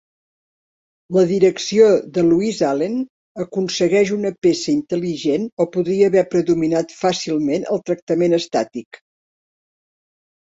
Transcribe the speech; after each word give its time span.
La 1.15 1.23
direcció 1.31 1.89
de 2.15 2.23
Luis 2.29 2.61
Allen 2.69 2.95
aconsegueix 3.43 4.13
una 4.15 4.31
peça 4.47 4.73
intel·ligent 4.77 5.45
o 5.65 5.69
podria 5.77 6.09
haver 6.13 6.25
predominat 6.33 6.97
fàcilment 7.03 7.69
el 7.77 7.85
tractament 7.91 8.37
estàtic. 8.41 9.03